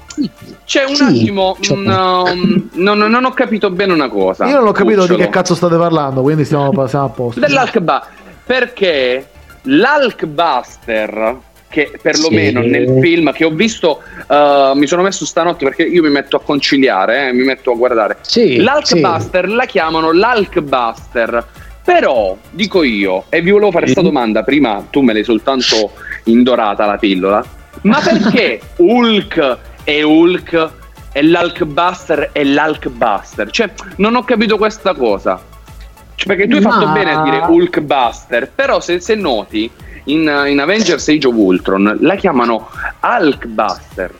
[0.64, 1.56] c'è un Sì, attimo.
[1.60, 4.46] c'ho- un, um, non, non ho capito bene una cosa.
[4.46, 5.18] Io non ho capito di Cucciolo.
[5.24, 7.38] che cazzo state parlando, quindi stiamo, siamo a posto.
[7.40, 8.02] Dell'Hulkbuster.
[8.44, 9.26] Perché
[9.62, 11.36] l'Hulkbuster,
[11.72, 12.68] che perlomeno Sì.
[12.68, 16.40] nel film che ho visto, uh, mi sono messo stanotte perché io mi metto a
[16.40, 18.18] conciliare, eh, mi metto a guardare.
[18.20, 21.46] Sì, L'Hulkbuster la chiamano l'Hulkbuster.
[21.82, 24.06] Però, dico io, e vi volevo fare questa Sì.
[24.06, 25.92] domanda, prima tu me l'hai soltanto
[26.24, 27.44] indorata la pillola,
[27.82, 30.70] ma perché Hulk è Hulk
[31.12, 33.50] e l'Hulkbuster è l'Hulkbuster?
[33.50, 35.40] Cioè, non ho capito questa cosa.
[36.14, 39.68] Cioè, perché tu hai fatto Ma- bene a dire Hulkbuster, però se, se noti
[40.04, 42.68] in, in Avengers Age of Ultron la chiamano
[43.00, 44.12] Hulkbuster.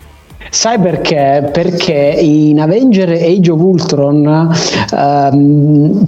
[0.50, 1.48] Sai perché?
[1.52, 4.54] Perché in Avenger Age of Ultron
[4.92, 6.06] ehm,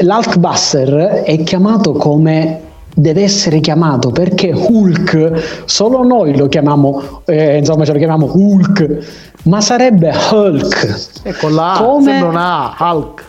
[0.00, 2.60] l'Hulkbuster è chiamato come
[2.94, 8.98] deve essere chiamato perché Hulk solo noi lo chiamiamo eh, insomma ce lo chiamiamo Hulk
[9.44, 13.24] ma sarebbe Hulk E con la A, Come- sembra una A, Hulk.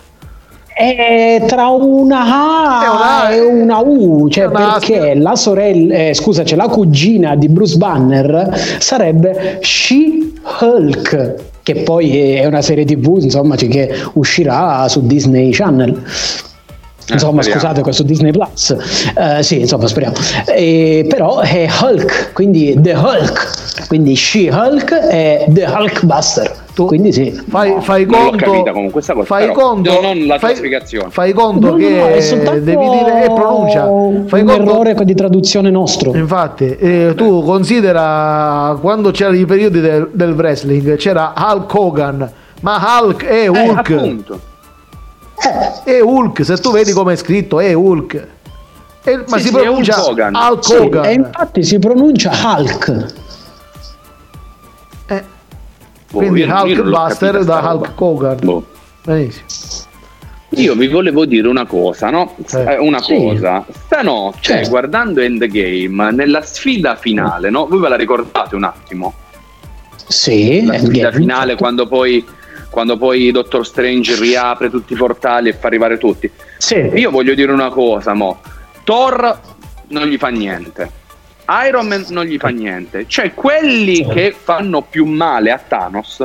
[0.74, 6.44] È tra una A una e una U, cioè una perché la sorella, eh, scusa,
[6.44, 13.56] c'è la cugina di Bruce Banner sarebbe She-Hulk, che poi è una serie TV, insomma,
[13.56, 16.04] cioè, che uscirà su Disney Channel.
[17.14, 17.62] Insomma, speriamo.
[17.62, 18.76] scusate, questo Disney Plus.
[19.16, 20.16] Eh, sì, insomma, speriamo.
[20.48, 26.60] Eh, però è Hulk, quindi The Hulk, quindi She-Hulk e The Hulkbuster.
[26.74, 27.32] Tu- Quindi sì.
[27.50, 29.54] Fai, fai Non l'ho conto, capita comunque questa cosa, fai però.
[29.60, 31.08] conto, No, non la fai, spiegazione.
[31.10, 33.82] fai conto No, no, che no, è soltanto devi dire e pronuncia.
[34.28, 36.16] Fai un conto, errore di traduzione nostro.
[36.16, 43.00] Infatti, eh, tu considera quando c'erano i periodi del, del wrestling, c'era Hulk Hogan, ma
[43.02, 44.40] Hulk è Hulk, Eh, appunto.
[45.84, 48.28] È Hulk, se tu vedi come è scritto è Hulk.
[49.04, 50.36] E- ma Sì, si sì, è pronuncia Hulk Hogan.
[50.36, 51.06] Hulk Sì, Hogan.
[51.06, 53.14] e infatti si pronuncia Hulk.
[55.08, 55.24] Eh,
[56.12, 57.92] Boh, quindi io- io Hulkbuster capita da Hulk.
[58.02, 58.38] Hogan.
[58.44, 58.66] Boh.
[59.04, 59.46] Benissimo.
[60.56, 62.36] Io vi volevo dire una cosa, no?
[62.54, 62.74] Eh.
[62.74, 63.16] Eh, una Sì.
[63.16, 63.66] cosa.
[63.86, 64.70] Stanotte, Certo.
[64.70, 67.68] guardando Endgame, nella sfida finale, no?
[67.68, 69.14] Voi ve la ricordate un attimo?
[70.08, 71.12] Sì, La sfida Endgame.
[71.16, 72.26] finale quando poi,
[72.72, 76.32] quando poi Doctor Strange riapre tutti i portali e fa arrivare tutti.
[76.58, 76.78] Sì.
[76.96, 78.42] Io voglio dire una cosa, mo.
[78.84, 79.40] Thor
[79.90, 80.90] non gli fa niente.
[81.68, 83.06] Iron Man non gli fa niente.
[83.08, 86.24] Cioè, quelli che fanno più male a Thanos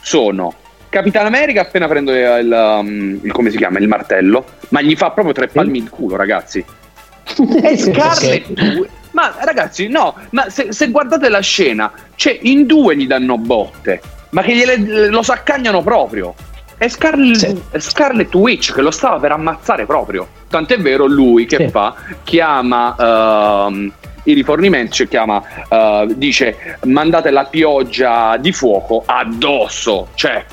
[0.00, 0.52] sono
[0.88, 3.78] Capitan America appena prende il, um, il- come si chiama?
[3.78, 6.64] Il martello, ma gli fa proprio tre palmi il culo, ragazzi.
[7.62, 12.96] E Scarlet Witch- Ma ragazzi, no, ma se, se guardate la scena, cioè in due
[12.96, 14.00] gli danno botte,
[14.34, 16.34] ma che gliele, lo saccagnano proprio.
[16.76, 17.62] È Scarlet, Sì.
[17.78, 20.26] Scarlet Witch che lo stava per ammazzare proprio.
[20.48, 21.68] Tant'è vero lui che Sì.
[21.68, 23.92] fa, chiama ehm,
[24.24, 30.08] i rifornimenti, cioè chiama, eh, dice mandate la pioggia di fuoco addosso.
[30.14, 30.44] Cioè,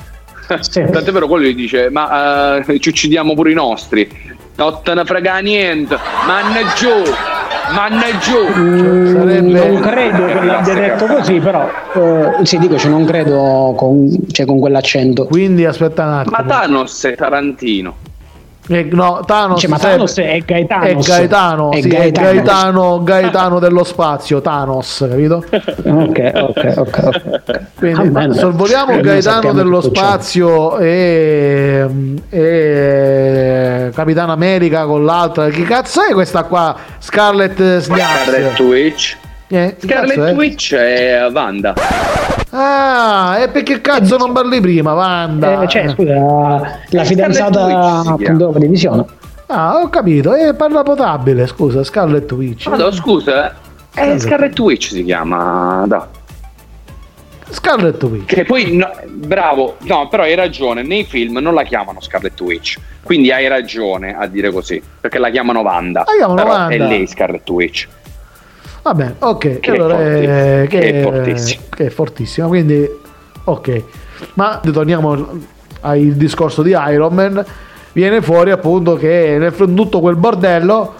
[0.60, 0.84] Sì.
[0.90, 4.08] tant'è vero quello gli dice ma eh, ci uccidiamo pure i nostri.
[4.56, 5.96] Non te ne frega niente,
[6.26, 6.90] manna giù,
[7.74, 8.60] manna giù.
[8.60, 13.74] Mm, sarebbe- Non credo che l'abbia detto così, però eh, sì, dico, cioè, non credo
[13.76, 15.24] con, cioè, con quell'accento.
[15.24, 16.36] Quindi aspetta un attimo.
[16.38, 17.94] Ma Thanos è Tarantino.
[18.68, 20.84] Eh, no, Thanos, Cioè, ma Thanos è Gaetano.
[20.84, 25.44] è Gaetano, È sì, è Gaetano, Gaetano dello spazio, Thanos, capito?
[25.84, 27.60] Ok, ok, ok.
[27.76, 28.34] Quindi bene.
[28.34, 31.86] sorvoliamo Gaetano dello spazio e,
[32.30, 35.48] e Capitano America con l'altra.
[35.48, 36.76] Chi cazzo è questa qua?
[36.98, 38.58] Scarlet Scarlet Snaps.
[38.60, 39.16] Witch.
[39.48, 40.32] Eh, Scarlet è?
[40.34, 41.74] Witch è Wanda.
[42.54, 45.62] Ah, e perché cazzo non parli prima, Wanda?
[45.62, 49.06] Eh, cioè, scusa, la fidanzata appunto dopo divisione.
[49.46, 52.68] Ah, ho capito, eh, parla potabile, scusa, Scarlet Witch.
[52.68, 53.54] Vado, scusa,
[53.94, 55.84] eh, Scarlet Witch si chiama.
[55.86, 56.06] Da.
[57.48, 58.34] Scarlet Witch.
[58.34, 62.78] Che poi, no, bravo, no, però hai ragione, nei film non la chiamano Scarlet Witch.
[63.02, 66.00] Quindi hai ragione a dire così, perché la chiamano Wanda.
[66.06, 66.74] La chiamano però Wanda.
[66.74, 67.88] è lei Scarlet Witch.
[68.82, 69.60] Va bene, ok.
[69.60, 71.62] Che è allora, forti- eh, che è fortissimo.
[71.70, 72.90] che è fortissimo, quindi
[73.44, 73.82] ok.
[74.34, 75.40] Ma torniamo
[75.80, 77.44] al discorso di Iron Man.
[77.92, 80.94] Viene fuori appunto che nel tutto quel bordello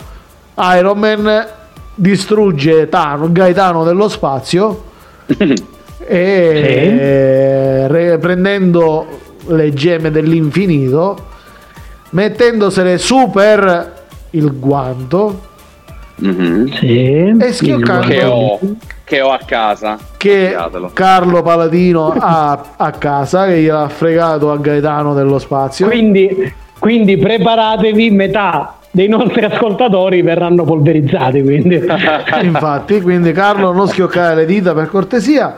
[0.77, 1.47] Iron Man
[1.95, 4.85] distrugge Thanos, Gaetano dello spazio
[6.07, 9.07] e re- prendendo
[9.47, 11.17] le gemme dell'infinito,
[12.11, 15.51] mettendosele su per il guanto
[16.17, 16.73] Mhm.
[16.75, 17.37] Sì.
[17.41, 18.59] e schioccando Che ho,
[19.05, 19.99] che ho a casa.
[20.17, 20.57] che.
[20.93, 28.11] Carlo Paladino ha a casa che gliel'ha fregato a Gaetano dello spazio Quindi, quindi preparatevi,
[28.11, 31.43] metà dei nostri ascoltatori verranno polverizzati.
[31.43, 31.81] Quindi.
[32.43, 35.55] infatti quindi Carlo non schioccare le dita per cortesia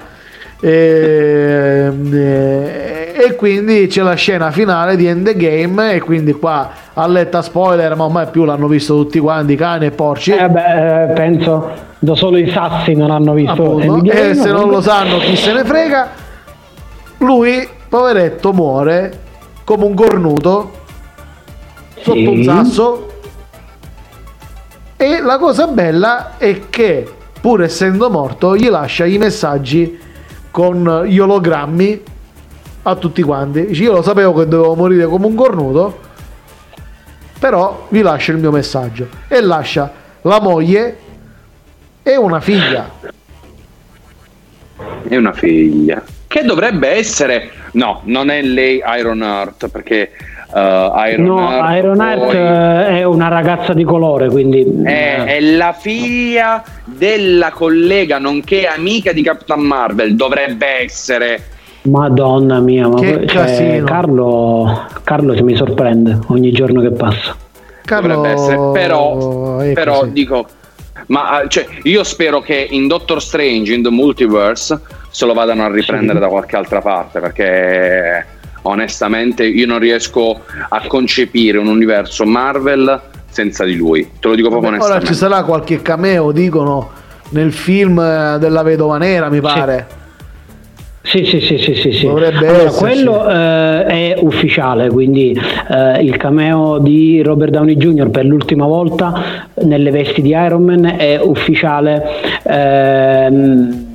[0.69, 7.43] e, e- e quindi c'è la scena finale di Endgame e quindi qua a letta
[7.43, 11.71] spoiler ma ormai più l'hanno visto tutti quanti cani e porci Eh beh, eh, penso
[11.99, 14.71] da solo i sassi non hanno visto appunto, Endgame, e se non no?
[14.73, 16.09] lo sanno chi se ne frega
[17.19, 19.19] lui poveretto muore
[19.65, 20.71] come un cornuto
[22.01, 22.27] sotto Sì.
[22.27, 23.09] un sasso
[24.97, 27.07] e la cosa bella è che
[27.41, 29.99] pur essendo morto gli lascia i messaggi
[30.55, 32.03] con gli ologrammi
[32.85, 35.99] a tutti quanti io lo sapevo che dovevo morire come un cornuto
[37.41, 40.99] però vi lascio il mio messaggio e lascia la moglie
[42.05, 42.89] e una figlia
[45.09, 46.03] E una figlia.
[46.29, 47.51] Che dovrebbe essere.
[47.73, 50.13] No, non è lei Iron Heart, perché
[50.55, 51.77] eh, Iron No, Heart.
[51.77, 57.51] Iron Heart poi eh, è una ragazza di colore, quindi È, è la figlia della
[57.51, 60.15] collega, nonché amica di Capitan Marvel.
[60.15, 61.49] Dovrebbe essere.
[61.83, 63.85] Madonna mia, ma Che poi- casino.
[63.85, 67.37] Carlo, Carlo si mi sorprende ogni giorno che passa.
[67.85, 68.57] Carlo Dovrebbe essere.
[68.73, 70.47] Però, però dico.
[71.09, 74.81] Ma eh, cioè, io spero che in Doctor Strange, in The Multiverse,
[75.11, 77.21] se lo vadano a riprendere da qualche altra parte.
[77.21, 78.25] Perché
[78.67, 84.09] onestamente io non riesco a concepire un universo Marvel senza di lui.
[84.21, 85.13] Te lo dico proprio Ora onestamente.
[85.13, 86.91] ci sarà qualche cameo, dicono,
[87.31, 90.03] nel film eh, della vedova nera, mi pare.
[91.03, 92.07] Sì, sì, sì, sì, sì, sì.
[92.07, 95.39] Dovrebbe Allora, quello eh, è ufficiale, quindi
[95.69, 98.09] eh, il cameo di Robert Downey Jr.
[98.09, 102.03] per l'ultima volta nelle vesti di Iron Man è ufficiale
[102.43, 103.87] ehm,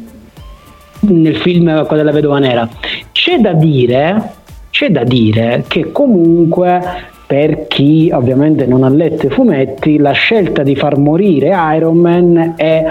[1.00, 2.70] nel film della vedova nera.
[3.12, 4.34] C'è da dire,
[4.80, 6.80] c'è da dire che comunque
[7.28, 12.54] per chi ovviamente non ha letto i fumetti, la scelta di far morire Iron Man
[12.56, 12.86] è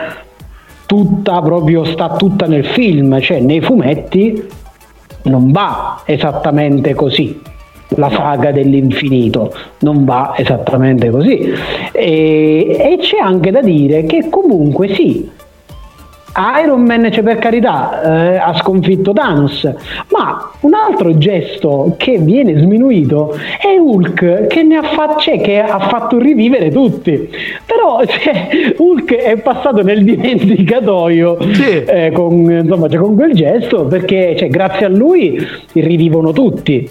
[0.85, 4.47] tutta proprio sta tutta nel film, cioè nei fumetti
[5.23, 7.41] non va esattamente così.
[7.95, 11.55] La saga dell'infinito non va esattamente così.
[11.93, 15.27] E, e c'è anche da dire che comunque sì,
[16.63, 18.03] Iron Man, cioè per carità,
[18.33, 19.69] eh, ha sconfitto Thanos,
[20.11, 25.61] ma un altro gesto che viene sminuito è Hulk che, ne ha, fa- cioè, che
[25.61, 27.29] ha fatto rivivere tutti.
[27.67, 31.85] Però cioè, Hulk è passato nel dimenticatoio Sì.
[31.85, 36.89] eh, con, insomma, cioè, con quel gesto perché cioè, grazie a lui rivivono tutti.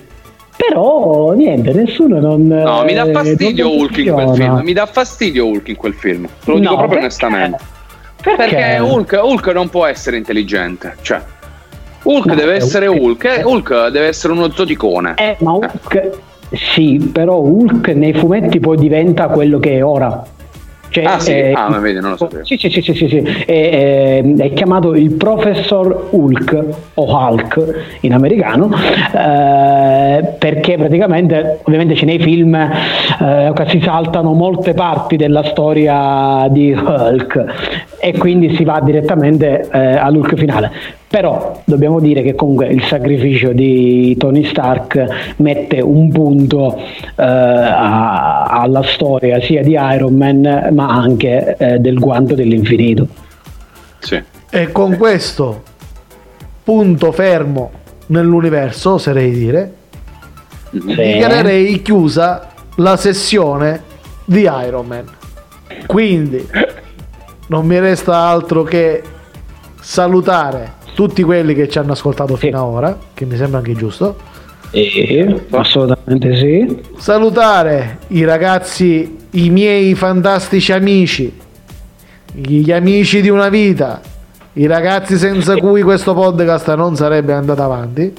[0.58, 2.48] Però niente, nessuno non.
[2.48, 4.62] No, mi dà eh, fastidio Hulk in quel film.
[4.64, 6.26] Mi dà fastidio Hulk in quel film.
[6.44, 7.00] Te lo dico No, proprio perché?
[7.06, 7.58] onestamente.
[8.22, 8.36] Perché?
[8.55, 10.95] Perché Hulk, Hulk non può essere intelligente.
[11.01, 11.22] Cioè,
[12.03, 13.01] Hulk No, deve essere Hulk.
[13.01, 13.24] Hulk.
[13.26, 15.13] eh, Hulk deve essere uno zoticone.
[15.18, 16.09] Eh, ma Hulk,
[16.51, 20.24] sì, però Hulk nei fumetti poi diventa quello che è ora.
[20.90, 21.32] Cioè, Ah, sì?
[21.32, 22.46] eh, Ah, ma vedi, non lo sapevo.
[22.46, 23.18] Sì, sì, sì, sì, sì, sì.
[23.18, 26.64] È, è- è chiamato il Professor Hulk
[26.96, 28.70] o Hulk in americano
[29.14, 36.72] eh, perché praticamente ovviamente c'è nei film eh, si saltano molte parti della storia di
[36.72, 37.46] Hulk
[38.00, 40.72] e quindi si va direttamente eh, all'Hulk finale.
[41.10, 48.43] Però dobbiamo dire che comunque il sacrificio di Tony Stark mette un punto eh, a-
[48.43, 53.08] alla storia sia di Iron Man ma anche eh, del guanto dell'infinito.
[53.99, 54.22] Sì.
[54.49, 55.64] E con questo
[56.64, 57.72] punto fermo
[58.08, 59.74] nell'universo, oserei dire,
[60.72, 60.80] Sì.
[60.88, 63.82] dichiarerei chiusa la sessione
[64.26, 65.05] di Iron Man.
[65.86, 66.45] Quindi
[67.47, 69.01] non mi resta altro che
[69.80, 74.16] salutare tutti quelli che ci hanno ascoltato fino ad ora, che mi sembra anche giusto.
[74.72, 76.82] Eh, assolutamente sì.
[76.98, 81.32] Salutare i ragazzi, i miei fantastici amici,
[82.34, 84.02] gli amici di una vita,
[84.54, 88.12] i ragazzi senza cui questo podcast non sarebbe andato avanti.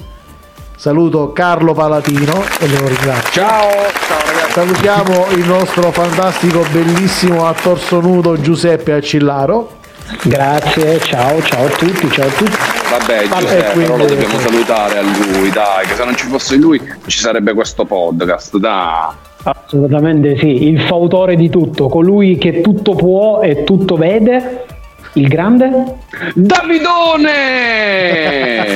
[0.77, 3.41] Saluto Carlo Palatino e lo ringrazio.
[3.41, 3.71] Ciao,
[4.07, 4.51] ciao ragazzi.
[4.53, 9.78] Salutiamo il nostro fantastico, bellissimo a torso nudo Giuseppe Accillaro.
[10.23, 12.57] Grazie, ciao, ciao a tutti, ciao a tutti.
[12.89, 16.25] Vabbè, Vabbè, Giuseppe, quindi- però lo dobbiamo salutare a lui, dai, che se non ci
[16.27, 19.13] fosse lui non ci sarebbe questo podcast, dai.
[19.43, 24.65] Assolutamente sì, il fautore di tutto, colui che tutto può e tutto vede,
[25.13, 25.95] il grande?
[26.33, 27.31] Davidone!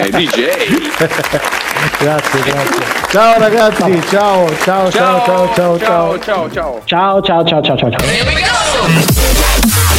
[0.11, 0.45] DJ!
[1.99, 2.81] Grazie, grazie.
[3.09, 6.17] Ciao ragazzi, ciao, ciao, ciao, ciao, ciao, ciao.
[6.19, 6.79] ciao, ciao.
[6.85, 7.91] Ciao, ciao, ciao, ciao, ciao.
[7.91, 8.07] ciao.
[8.07, 9.92] Here we go.